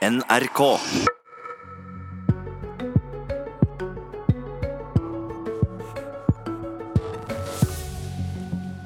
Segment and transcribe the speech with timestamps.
[0.00, 0.60] NRK.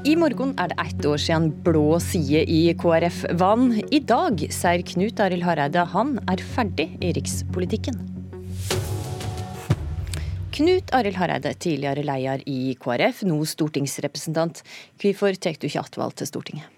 [0.02, 3.76] I morgen er det ett år siden blå side i KrF vann.
[3.94, 8.02] I dag sier Knut Arild Hareide han er ferdig i rikspolitikken.
[10.58, 14.66] Knut Arild Hareide, tidligere leder i KrF, nå stortingsrepresentant.
[14.98, 16.73] Hvorfor tar du ikke attvalg til Stortinget?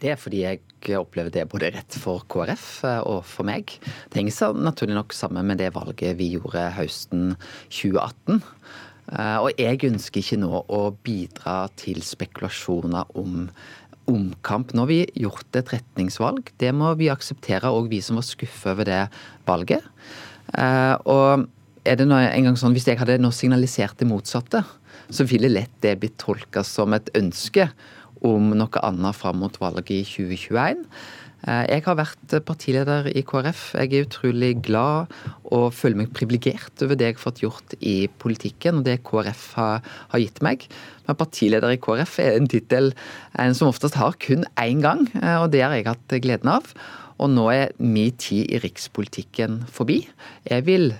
[0.00, 3.74] Det er fordi jeg opplever det både rett for KrF eh, og for meg.
[4.08, 7.34] Det henger så naturlig nok sammen med det valget vi gjorde høsten
[7.68, 8.40] 2018.
[9.10, 13.46] Eh, og jeg ønsker ikke nå å bidra til spekulasjoner om
[14.10, 14.72] omkamp.
[14.74, 16.48] Nå har vi gjort et retningsvalg.
[16.58, 19.04] Det må vi akseptere, òg vi som var skuffa over det
[19.46, 19.84] valget.
[20.56, 21.46] Eh, og
[21.84, 24.64] er det en gang sånn, Hvis jeg hadde nå signalisert det motsatte,
[25.10, 27.70] så ville lett det blitt tolka som et ønske
[28.26, 30.86] om noe annet fram mot valget i 2021.
[31.48, 33.62] Eh, jeg har vært partileder i KrF.
[33.78, 35.12] Jeg er utrolig glad
[35.48, 39.44] og føler meg privilegert over det jeg har fått gjort i politikken og det KrF
[39.56, 40.66] har, har gitt meg.
[41.08, 42.92] Men partileder i KrF er en tittel
[43.56, 46.74] som oftest har kun én gang, eh, og det har jeg hatt gleden av.
[47.20, 50.02] Og nå er min tid i rikspolitikken forbi.
[50.48, 50.92] Jeg vil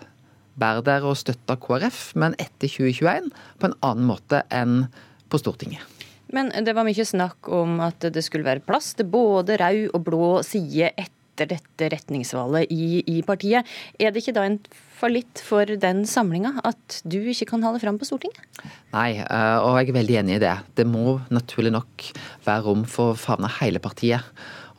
[0.60, 4.84] være der og støtte KrF, men etter 2021 på en annen måte enn
[5.30, 5.99] på Stortinget.
[6.36, 10.04] Men det var mye snakk om at det skulle være plass til både rød og
[10.06, 13.66] blå side etter dette retningsvalget i, i partiet.
[13.98, 14.58] Er det ikke da en
[15.00, 18.42] fallitt for den samlinga at du ikke kan holde fram på Stortinget?
[18.92, 20.54] Nei, eh, og jeg er veldig enig i det.
[20.76, 22.10] Det må naturlig nok
[22.46, 24.26] være rom for å favne hele partiet.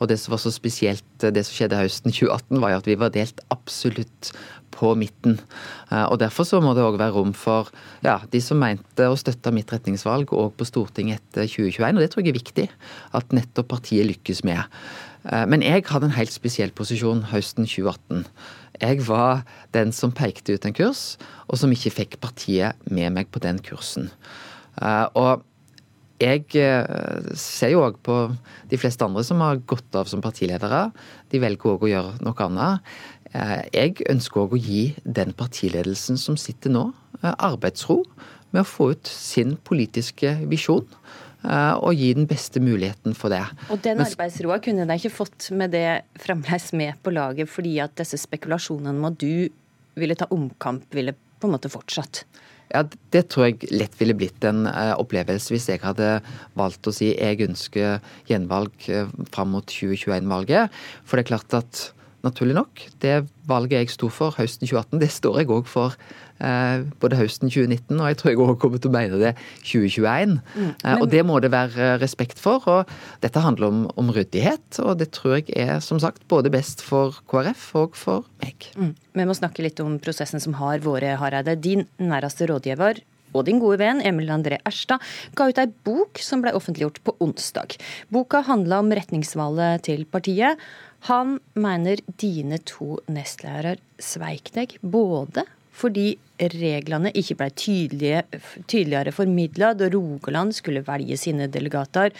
[0.01, 2.97] Og det som var så spesielt, det som skjedde høsten 2018, var jo at vi
[2.97, 4.31] var delt absolutt
[4.73, 5.37] på midten.
[5.91, 7.69] Eh, og Derfor så må det òg være rom for
[8.05, 11.99] ja, de som mente å støtte mitt retningsvalg òg på Stortinget etter 2021.
[11.99, 12.67] Og det tror jeg er viktig
[13.19, 14.63] at nettopp partiet lykkes med.
[15.29, 18.25] Eh, men jeg hadde en helt spesiell posisjon høsten 2018.
[18.81, 19.43] Jeg var
[19.75, 21.03] den som pekte ut en kurs,
[21.45, 24.09] og som ikke fikk partiet med meg på den kursen.
[24.81, 25.45] Eh, og
[26.21, 26.45] jeg
[27.39, 28.15] ser jo òg på
[28.69, 30.85] de fleste andre som har gått av som partiledere.
[31.33, 32.93] De velger òg å gjøre noe annet.
[33.31, 36.89] Eh, jeg ønsker òg å gi den partiledelsen som sitter nå,
[37.23, 38.01] eh, arbeidsro
[38.51, 40.87] med å få ut sin politiske visjon.
[41.43, 43.41] Eh, og gi den beste muligheten for det.
[43.71, 47.95] Og den arbeidsroa kunne de ikke fått med det fremdeles med på laget, fordi at
[47.95, 49.49] disse spekulasjonene om at du
[49.95, 52.25] ville ta omkamp, ville på en måte fortsatt?
[52.71, 54.65] Ja, Det tror jeg lett ville blitt en
[54.95, 56.21] opplevelse hvis jeg hadde
[56.55, 57.99] valgt å si jeg ønsker
[58.29, 58.71] gjenvalg
[59.33, 60.71] fram mot 2021-valget.
[61.03, 61.81] For det er klart at
[62.25, 62.81] naturlig nok.
[63.01, 66.30] Det valget jeg sto for høsten 2018, det står jeg òg for eh,
[67.01, 69.33] både høsten 2019, og jeg tror jeg òg kommer til å mene det
[69.67, 70.37] 2021.
[70.55, 72.65] Mm, eh, og det må det være respekt for.
[72.71, 72.89] og
[73.23, 77.21] Dette handler om, om, ryddighet, og det tror jeg er som sagt både best for
[77.31, 78.71] KrF og for meg.
[78.75, 78.93] Mm.
[79.17, 81.57] Vi må snakke litt om prosessen som har vært, Hareide.
[81.61, 83.01] Din næreste rådgiver
[83.31, 85.03] og din gode venn Emil André Erstad
[85.37, 87.77] ga ut ei bok som ble offentliggjort på onsdag.
[88.11, 90.59] Boka handla om retningsvalget til partiet.
[91.09, 96.13] Han mener dine to nestledere sveik deg, både fordi
[96.51, 98.23] reglene ikke ble tydelige,
[98.67, 102.13] tydeligere formidla da Rogaland skulle velge sine delegater.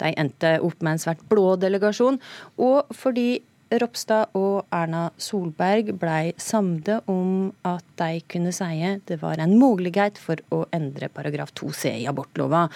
[0.00, 2.18] De endte opp med en svært blå delegasjon.
[2.58, 9.42] Og fordi Ropstad og Erna Solberg ble samde om at de kunne si det var
[9.42, 12.66] en mulighet for å endre paragraf 2c i abortlova,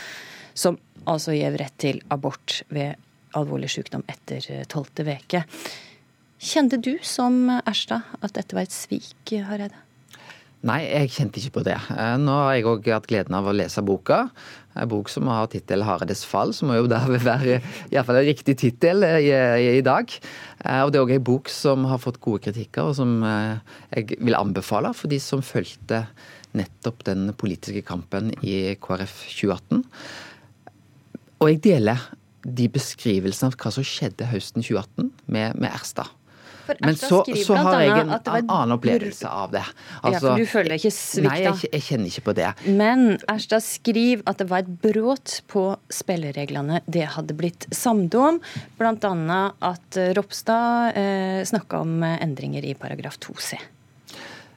[0.52, 0.76] som
[1.08, 3.00] altså gir rett til abort ved
[3.38, 5.46] alvorlig sykdom etter tolvte veke.
[6.42, 9.78] Kjente du som Erstad at dette var et svik, Hareide?
[10.62, 11.74] Nei, jeg kjente ikke på det.
[11.90, 14.28] Eh, nå har jeg òg hatt gleden av å lese boka.
[14.78, 17.58] En bok som har tittel 'Haredes fall', som må jo da være
[17.90, 20.06] iallfall en riktig tittel i, i, i, dag.
[20.64, 23.24] Eh, og Det er òg en bok som har fått gode kritikker, og som
[23.90, 26.06] jeg vil anbefale for de som fulgte
[26.54, 29.84] nettopp den politiske kampen i KrF 2018.
[31.42, 31.98] Og jeg deler
[32.42, 36.10] de beskrivelsene av hva som skjedde høsten 2018 med, med Erstad.
[36.80, 39.64] Men så, så, har jeg en annen opplevelse av det.
[40.00, 41.28] Altså, ja, for du føler deg ikke svikta?
[41.28, 42.48] Nei, jeg, jeg, kjenner ikke på det.
[42.80, 48.40] Men Erstad skriver at det var et brudd på spillereglene det hadde blitt samd om.
[48.80, 49.42] Bl.a.
[49.72, 53.60] at Ropstad eh, snakka om endringer i paragraf 2c.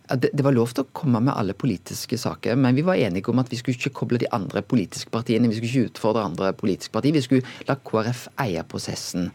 [0.05, 3.39] Det, var lov til å komme med alle politiske saker, men vi var enige om
[3.41, 5.49] at vi skulle ikke koble de andre politiske partiene.
[5.49, 7.15] Vi skulle ikke utfordre andre politiske partier.
[7.15, 9.31] Vi skulle la KrF eie prosessen.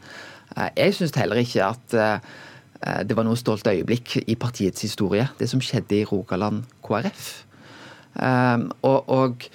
[0.55, 2.31] Eh, jeg syns heller ikke at eh,
[2.81, 7.27] det var noe stolt øyeblikk i partiets historie, det som skjedde i Rogaland KrF.
[8.17, 9.50] Eh, og, og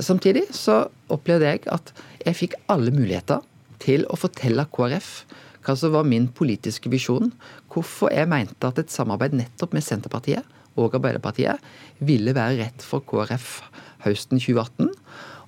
[0.00, 1.90] samtidig så opplevde jeg at
[2.24, 3.42] jeg fikk alle muligheter
[3.82, 5.10] til å fortelle KrF
[5.64, 7.32] hva som var min politiske visjon.
[7.72, 10.44] Hvorfor jeg mente at et samarbeid nettopp med Senterpartiet
[10.80, 11.60] og Arbeiderpartiet
[12.04, 13.60] ville være rett for KrF
[14.04, 14.90] høsten 2018.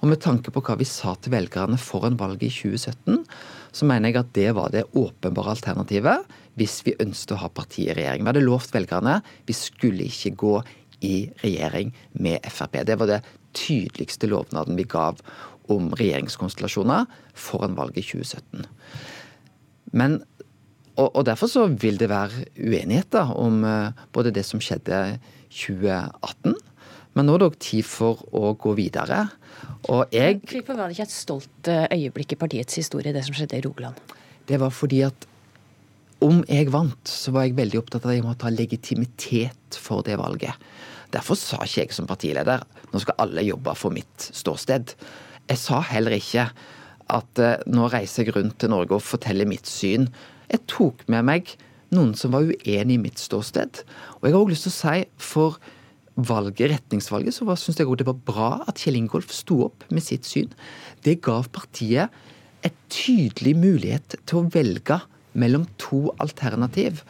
[0.02, 3.24] Og med tanke på hva vi sa til velgerne foran valget i 2017,
[3.72, 6.26] så mener jeg at det var det åpenbare alternativet
[6.56, 8.24] hvis vi ønsket å ha partiet i regjering.
[8.24, 9.18] Vi hadde lovt velgerne
[9.48, 10.54] vi skulle ikke gå
[11.04, 11.92] i regjering
[12.22, 12.80] med Frp.
[12.88, 13.20] Det var det
[13.56, 15.20] tydeligste lovnaden vi gav
[15.72, 18.66] om regjeringskonstellasjoner foran valget i 2017.
[19.96, 20.20] Men,
[20.96, 25.18] og, Derfor så vil det være uenigheter om uh, både det som skjedde
[25.52, 26.56] 2018,
[27.16, 29.22] men nå er det òg tid for å gå videre.
[29.92, 33.36] Og jeg Hvorfor var det ikke et stolt eh, øyeblikk i partiets historie, det som
[33.36, 33.98] skjedde i Rogaland?
[34.46, 35.26] Det var fordi at
[36.24, 40.04] om jeg vant, så var jeg veldig opptatt av at jeg måtte ha legitimitet for
[40.06, 40.56] det valget.
[41.12, 44.94] Derfor sa ikke jeg som partileder nå skal alle jobbe for mitt ståsted.
[45.46, 46.48] Jeg sa heller ikke
[47.16, 50.08] at uh, nå reiser jeg rundt til Norge og forteller mitt syn.
[50.50, 51.52] Jeg tok med meg
[51.94, 53.84] noen som var uenig i mitt ståsted.
[54.18, 55.60] Og jeg har òg lyst til å si for
[56.16, 60.04] valget, retningsvalget, så syns jeg òg det var bra at Kjell Ingolf sto opp med
[60.04, 60.48] sitt syn.
[61.04, 62.12] Det gav partiet
[62.64, 64.98] et tydelig mulighet til å velge
[65.36, 67.04] mellom to alternativ.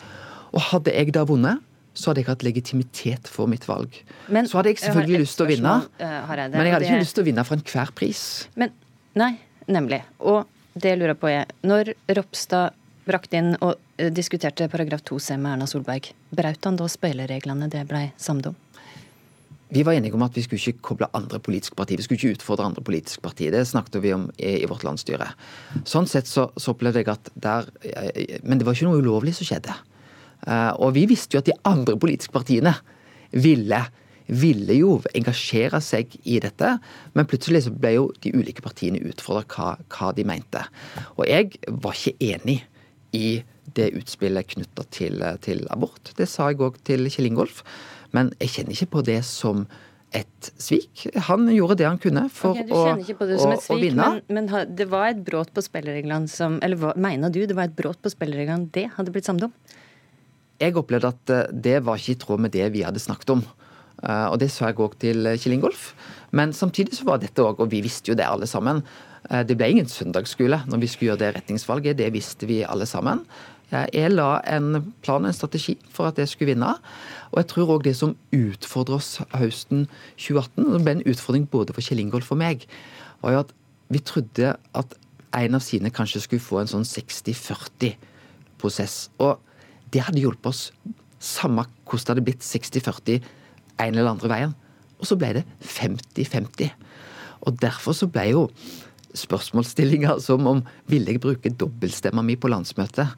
[0.52, 1.62] Og hadde jeg da vunnet,
[1.96, 3.94] så hadde jeg hatt legitimitet for mitt valg.
[4.28, 7.04] Men, så hadde jeg selvfølgelig jeg lyst til å vinne, uh, men jeg hadde ikke
[7.06, 8.24] lyst til å vinne for enhver pris.
[8.60, 8.74] Men,
[9.16, 9.36] nei,
[9.66, 10.02] Nemlig.
[10.22, 10.46] Og
[10.78, 12.76] det lurer jeg på er, når Ropstad
[13.06, 17.84] brakte inn og eh, diskuterte paragraf 2c med Erna Solberg, braut han da spillereglene det
[17.90, 18.56] blei samd om?
[19.76, 22.00] Vi var enige om at vi skulle ikke koble andre politiske partier.
[22.00, 23.52] Vi skulle ikke utfordre andre politiske partier.
[23.52, 25.28] Det snakket vi om i, i vårt landsstyre.
[25.84, 29.36] Sånn sett så, så, opplevde jeg at der eh, Men det var ikke noe ulovlig
[29.36, 29.76] som skjedde.
[30.46, 32.72] Uh, og vi visste jo at de andre politiske partiene
[33.36, 33.84] ville
[34.26, 36.72] ville jo engasjere seg i dette,
[37.14, 40.62] men plutselig så ble jo de ulike partiene utfordra hva, hva, de mente.
[41.14, 42.56] Og jeg var ikke enig
[43.14, 43.42] i
[43.76, 46.12] det utspillet knytta til, til, abort.
[46.18, 47.62] Det sa jeg òg til Kjell Ingolf,
[48.14, 49.66] men jeg kjenner ikke på det som
[50.14, 51.06] et svik.
[51.28, 52.94] Han gjorde det han kunne for okay, å,
[53.26, 54.08] å, å, vinne.
[54.28, 57.68] Men, men, det var et brudd på spillereglene som Eller hva, mener du det var
[57.68, 59.52] et brudd på spillereglene det hadde blitt samdom?
[60.62, 63.42] Jeg opplevde at eh, det var ikke i tråd med det vi hadde snakket om.
[64.02, 65.90] Eh, og det sa jeg òg til Kjell Ingolf.
[66.36, 68.82] Men samtidig så var dette òg, og vi visste jo det alle sammen,
[69.30, 71.96] eh, det ble ingen søndagsskole når vi skulle gjøre det retningsvalget.
[71.96, 73.26] Det visste vi alle sammen.
[73.70, 76.74] Jeg la en plan, og en strategi, for at jeg skulle vinne.
[77.32, 81.50] Og jeg tror òg det som utfordrer oss høsten 2018, og det ble en utfordring
[81.50, 82.66] både for Kjell Ingolf og meg,
[83.22, 83.52] var jo at
[83.90, 84.94] vi trodde at
[85.36, 89.10] en av sine kanskje skulle få en sånn 60-40-prosess.
[89.18, 89.38] Og
[89.90, 90.72] det hadde hjulpet oss,
[91.18, 93.18] samme hvordan det hadde blitt 60-40
[93.82, 94.56] en eller andre veien.
[94.96, 96.72] Og så ble det 50-50.
[97.46, 98.46] Og derfor så ble jo
[99.16, 103.14] spørsmålsstillinger som om ville jeg bruke dobbeltstemma mi på landsmøtet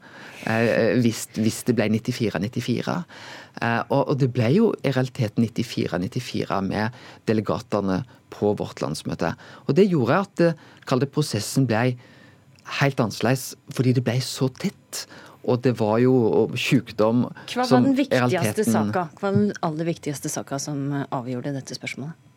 [0.47, 2.95] eh, hvis, hvis, det ble 94-94.
[2.95, 8.03] Eh, og, og, det ble jo i realiteten 94-94 med delegatene
[8.33, 9.33] på vårt landsmøte.
[9.67, 11.97] Og det gjorde at eh, det prosessen ble
[12.79, 15.05] helt annerledes fordi det ble så tett.
[15.47, 19.05] Og det var jo sykdom Hva var den viktigste saka?
[19.15, 22.27] Hva var den aller viktigste saka som eh, avgjorde dette spørsmålet?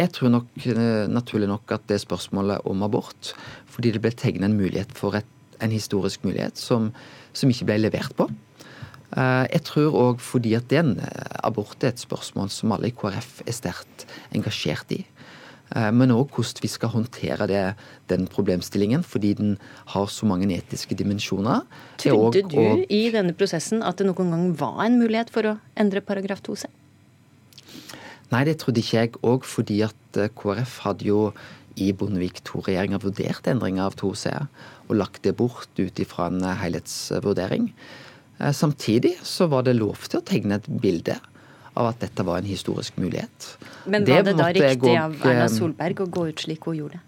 [0.00, 3.34] Jeg tror nok, eh, naturlig nok at det er spørsmålet om abort.
[3.70, 5.28] Fordi det ble tegnet en mulighet for et,
[5.62, 6.90] en historisk mulighet som,
[7.36, 8.30] som, ikke ble levert på.
[9.14, 10.96] Eh, jeg tror òg fordi at den
[11.44, 15.04] abort er et spørsmål som alle i KrF er sterkt engasjert i.
[15.74, 17.62] Eh, men òg hvordan vi skal håndtere det,
[18.10, 19.56] den problemstillingen, fordi den
[19.90, 21.64] har så mange etiske dimensjoner.
[22.02, 25.56] Trodde du og, i denne prosessen at det noen gang var en mulighet for å
[25.80, 26.68] endre paragraf 2c?
[28.30, 31.26] Nei, det trodde ikke jeg òg, fordi at eh, KrF hadde jo
[31.74, 34.30] i Bondevik II-regjeringa vurdert endringer av 2C
[34.86, 37.72] og lagt det bort ut ifra en eh, helhetsvurdering.
[38.34, 41.14] Samtidig så var det lov til å tegne et bilde
[41.74, 43.48] av at dette var en historisk mulighet.
[43.84, 46.78] Men var det, det da riktig av Erna eh, Solberg å gå ut slik hun
[46.78, 47.00] gjorde?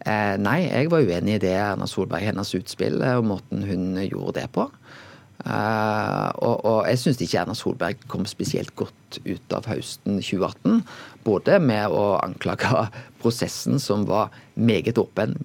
[0.00, 3.92] Eh, nei, jeg var uenig i det Erna Solberg, hennes utspill eh, og måten hun
[4.06, 4.70] gjorde det på.
[5.40, 10.82] Uh, og, og, jeg syns ikke Erna Solberg kom spesielt godt ut av høsten 2018.
[11.24, 12.68] Både med å anklage
[13.22, 15.38] prosessen, som var meget åpen,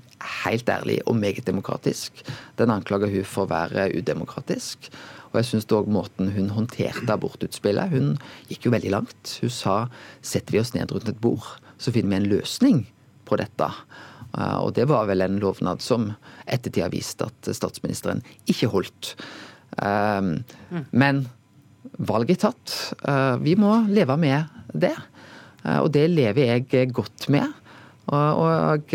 [0.44, 2.25] helt ærlig og meget demokratisk.
[2.60, 4.92] Den anklaga hun for å være udemokratisk.
[5.36, 8.13] Og jeg syns òg måten hun håndterte abortutspillet Hun
[8.48, 9.34] gikk jo veldig langt.
[9.44, 9.75] Hun sa
[10.24, 11.44] setter vi oss ned rundt et bord,
[11.75, 12.86] så finner vi en løsning
[13.27, 13.68] på dette.
[14.32, 16.13] Eh, og det var vel en lovnad som
[16.46, 19.15] ettertid har vist at statsministeren ikke holdt.
[19.75, 20.32] Eh,
[20.96, 21.22] men
[22.00, 22.77] valget er tatt.
[23.04, 24.96] Eh, vi må leve med det.
[25.65, 27.50] Og det lever jeg godt med.
[28.13, 28.92] Og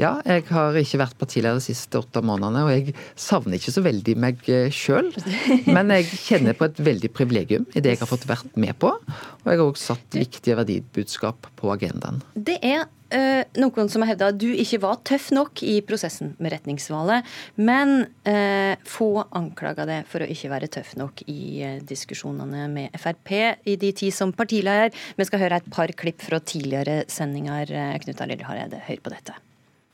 [0.00, 3.82] Ja, jeg har ikke vært partileder de siste åtte månedene, og jeg savner ikke så
[3.84, 5.10] veldig meg sjøl.
[5.76, 8.94] Men jeg kjenner på et veldig privilegium i det jeg har fått vært med på.
[8.96, 12.24] Og jeg har også satt viktige verdibudskap på agendaen.
[12.34, 16.36] Det er Uh, noen som har hevda at du ikke var tøff nok i prosessen
[16.38, 17.26] med retningsvalget,
[17.58, 22.94] men uh, få anklaga deg for å ikke være tøff nok i uh, diskusjonene med
[23.02, 23.34] Frp
[23.66, 24.94] i de tid som partileder.
[25.18, 27.74] Vi skal høre et par klipp fra tidligere sendinger.
[27.74, 29.34] Eh, Knut Arild Hareide, hør på dette.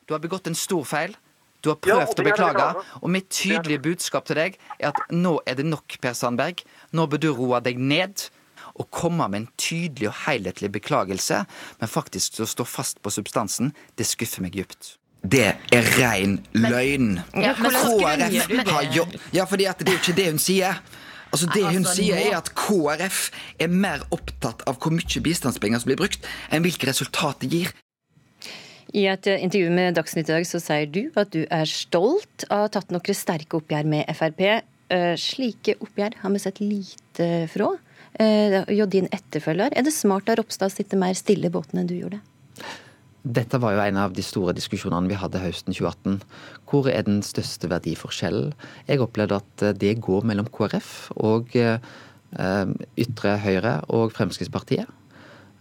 [0.06, 1.16] Du har begått en stor feil.
[1.64, 2.66] Du har prøvd å beklage.
[3.02, 6.62] Og mitt tydelige budskap til deg er at nå er det nok, Per Sandberg.
[6.94, 8.28] Nå bør du roe deg ned
[8.76, 11.40] og komme med en tydelig og helhetlig beklagelse,
[11.80, 14.94] men faktisk å stå fast på substansen, det skuffer meg dypt.
[15.26, 17.16] Det er rein løgn.
[17.34, 20.78] Ja, men KrF har jo Ja, fordi det er jo ikke det hun sier.
[21.32, 23.22] Altså Det hun Altså, sier, er at KrF
[23.58, 27.75] er mer opptatt av hvor mye bistandspenger som blir brukt, enn hvilke resultat det gir.
[28.95, 32.59] I et intervju med Dagsnytt i dag så sier du at du er stolt av
[32.59, 34.43] å ha tatt noen sterke oppgjør med Frp.
[34.95, 37.73] Eh, Slike oppgjør har vi sett lite fra.
[38.14, 39.75] Eh, Jo, din etterfølger.
[39.75, 42.21] Er det smart av Ropstad å sitte mer stille i båten enn du gjorde?
[43.26, 46.23] Dette var jo en av de store diskusjonene vi hadde høsten 2018.
[46.71, 48.55] Hvor er den største verdiforskjellen?
[48.87, 51.57] Jeg opplevde at eh, det går mellom KrF og
[53.00, 54.90] ytre høyre og Fremskrittspartiet.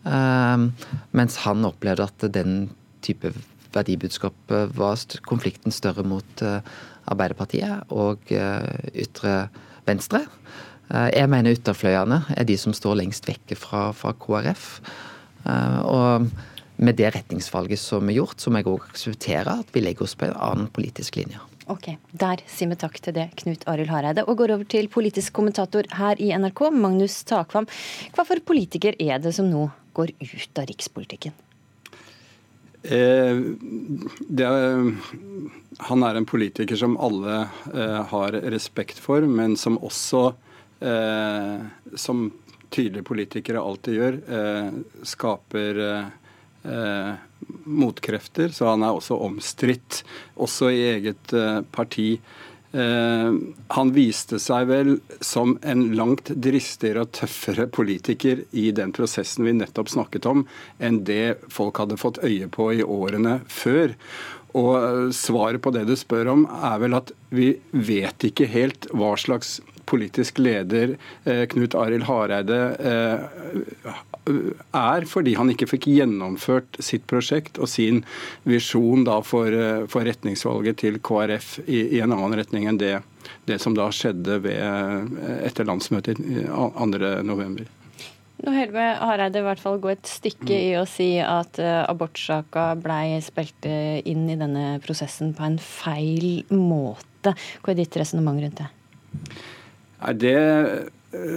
[0.04, 2.66] Mens han opplevde at den
[3.06, 3.34] type
[3.76, 6.62] verdibudskap var konflikten større mot eh,
[7.12, 9.36] Arbeiderpartiet og eh, ytre
[9.88, 10.26] venstre.
[10.90, 14.70] Eh, jeg mener ytterfløyene er de som står lengst vekke fra, fra KrF.
[15.46, 16.32] Og
[16.82, 20.16] med det retningsvalget som er gjort, så må jeg òg akseptere at vi legger oss
[20.18, 21.38] på en annen politisk linje.
[21.70, 24.26] Ok, Der sier vi takk til det, Knut Arild Hareide.
[24.26, 27.70] Og går over til politisk kommentator her i NRK, Magnus Takvam.
[28.14, 31.34] Hva for politiker er det som nå går ut av rikspolitikken?
[32.86, 33.40] Eh,
[34.30, 34.50] det
[35.78, 37.42] han er en politiker som alle
[37.74, 40.30] eh, har respekt for, men som også,
[40.80, 41.66] eh,
[42.00, 42.28] som
[42.76, 44.70] tydelige politikere alltid gjør, eh,
[45.04, 47.14] skaper eh,
[47.66, 48.54] motkrefter.
[48.56, 50.04] Så han er også omstridt,
[50.36, 52.10] også i eget eh, parti.
[52.76, 53.34] Eh,
[53.68, 54.90] han viste seg vel
[55.24, 60.44] som en langt dristigere og tøffere politiker i den prosessen vi nettopp snakket om,
[60.84, 63.96] enn det folk hadde fått øye på i årene før.
[64.56, 68.90] Og eh, svaret på det du spør om, er vel at vi vet ikke helt
[68.96, 70.96] hva slags politisk leder
[71.30, 78.02] eh, Knut Arild Hareide eh, er, fordi han ikke fikk gjennomført sitt prosjekt og sin
[78.50, 79.54] visjon for,
[79.92, 82.96] for retningsvalget til KrF i, i en annen retning enn det,
[83.46, 85.14] det som da skjedde ved,
[85.46, 87.68] etter landsmøtet i 2.11.
[88.46, 91.82] Nå hører vi Hareide i hvert fall gå et stykke i å si at uh,
[91.90, 97.34] abortsaka blei spilt eh, inn i denne prosessen på en feil måte.
[97.66, 98.70] Hva er ditt resonnement rundt det?
[100.22, 101.36] Det, eh,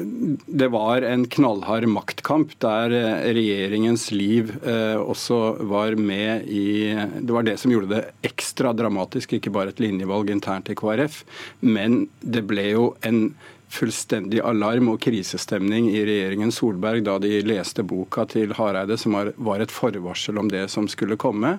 [0.61, 2.93] det var en knallhard maktkamp der
[3.25, 4.53] regjeringens liv
[5.01, 5.39] også
[5.71, 10.35] var med i Det var det som gjorde det ekstra dramatisk, ikke bare et linjevalg
[10.35, 11.23] internt i KrF,
[11.65, 13.31] men det ble jo en
[13.73, 19.61] fullstendig alarm og krisestemning i regjeringen Solberg da de leste boka til Hareide, som var,
[19.61, 21.57] et forvarsel om det som skulle komme.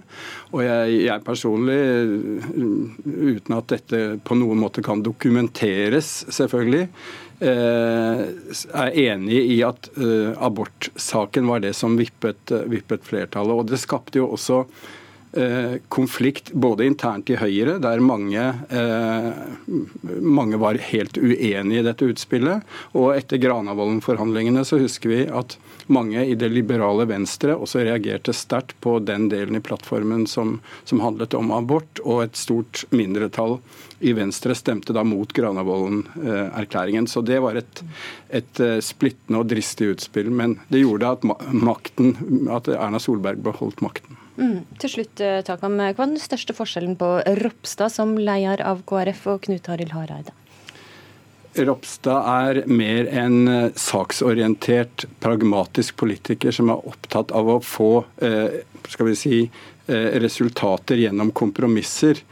[0.52, 1.80] Og jeg, jeg personlig,
[3.06, 6.88] uten at dette på noen måte kan dokumenteres, selvfølgelig,
[7.46, 8.24] eh,
[8.84, 13.62] er enig i at eh, abortsaken var det som vippet, vippet flertallet.
[13.62, 14.88] Og det skapte jo også eh,
[15.94, 19.34] konflikt både internt i Høyre, der mange, eh,
[20.22, 22.66] mange var helt uenige i dette utspillet.
[22.98, 25.58] Og etter Granavolden-forhandlingene så husker vi at
[25.88, 31.02] mange i det liberale Venstre også reagerte sterkt på den delen i plattformen som, som
[31.06, 33.60] handlet om abort, og et stort mindretall
[34.00, 37.08] i Venstre stemte da mot Granavolden-erklæringen.
[37.08, 37.84] Så det var et,
[38.30, 40.32] et eh, splittende og dristig utspill.
[40.32, 42.16] Men det gjorde at, makten,
[42.54, 44.20] at Erna Solberg beholdt makten.
[44.40, 44.64] Mm.
[44.80, 49.26] Til slutt, eh, Takam, hva er den største forskjellen på Ropstad som leder av KrF
[49.34, 50.36] og Knut Arild Hareide?
[51.58, 57.92] Ropstad er mer en eh, saksorientert, pragmatisk politiker som er opptatt av å få
[58.22, 59.40] eh, skal vi si,
[59.90, 62.24] eh, resultater gjennom kompromisser.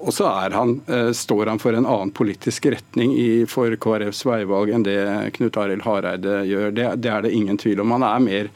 [0.00, 4.72] Og så han, eh, står han for en annen politisk retning i, for KrFs veivalg
[4.72, 5.00] enn det
[5.36, 6.72] Knut Arild Hareide gjør.
[6.72, 7.92] Det, det er det ingen tvil om.
[7.98, 8.48] Han er mer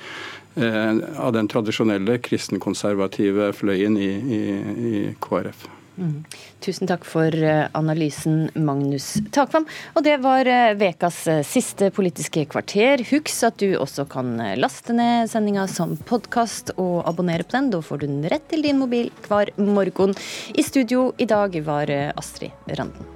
[0.56, 4.42] eh, av den tradisjonelle kristenkonservative fløyen i, i,
[4.88, 5.66] i KrF.
[5.94, 6.24] Mm.
[6.64, 9.66] Tusen takk for eh, analysen, Magnus Takvam.
[9.94, 13.04] Og det var eh, vekas eh, siste Politiske kvarter.
[13.12, 17.72] Husk at du også kan laste ned sendinga som podkast og abonnere på den.
[17.74, 20.16] Da får du den rett til din mobil hver morgen.
[20.54, 23.13] I studio i dag var Astrid Randen.